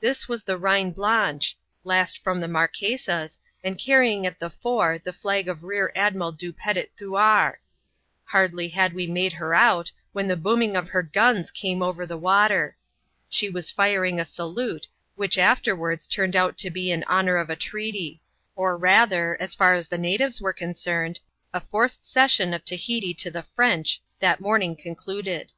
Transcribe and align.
This 0.00 0.26
was 0.26 0.42
the 0.42 0.58
Reine 0.58 0.90
Blanche, 0.90 1.56
last 1.84 2.18
from 2.18 2.40
the 2.40 2.48
Marquesas, 2.48 3.38
and 3.62 3.78
carrying 3.78 4.26
at 4.26 4.40
the 4.40 4.50
fore, 4.50 4.98
the 4.98 5.12
flag 5.12 5.46
of 5.48 5.62
Rear 5.62 5.92
Admiral 5.94 6.32
Du 6.32 6.52
Petit 6.52 6.88
Thouars. 6.98 7.54
Hardly 8.24 8.66
had 8.70 8.94
we 8.94 9.06
made 9.06 9.34
her 9.34 9.54
out, 9.54 9.92
when 10.12 10.26
the 10.26 10.34
boominw 10.34 10.74
oi\iet 10.76 11.12
^xm 11.12 11.38
s^ 11.38 11.52
Q»ssi<^ 11.52 11.78
^xer 11.78 11.78
the 11.78 11.78
CHAP, 11.78 11.78
zix.] 11.78 11.78
A 11.78 11.78
SURPRISE.— 11.78 11.78
MORE 11.78 11.92
ABOUT 11.92 11.94
BEMBO. 11.94 12.02
69 12.18 12.22
water. 12.22 12.76
She 13.28 13.50
was 13.50 13.70
firing 13.70 14.20
a 14.20 14.24
salute, 14.24 14.88
which 15.14 15.38
afterwards 15.38 16.06
turned 16.08 16.34
out 16.34 16.58
to 16.58 16.70
be 16.70 16.90
in 16.90 17.04
honour 17.04 17.36
of 17.36 17.48
a 17.48 17.54
treaty; 17.54 18.20
or 18.56 18.76
rather— 18.76 19.36
as 19.40 19.54
far 19.54 19.74
as 19.76 19.86
the 19.86 19.96
natives 19.98 20.40
were 20.42 20.52
concerned— 20.52 21.20
a 21.54 21.60
forced 21.60 22.10
cession 22.10 22.52
of 22.52 22.64
Tahiti 22.64 23.14
to 23.14 23.30
the 23.30 23.44
French, 23.44 24.02
that 24.18 24.40
mom* 24.40 24.62
ing 24.62 24.74
concluded. 24.74 25.52